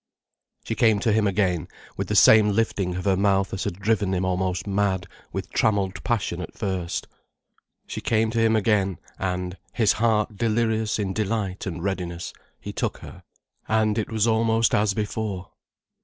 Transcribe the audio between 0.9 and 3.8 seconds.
to him again, with the same lifting of her mouth as had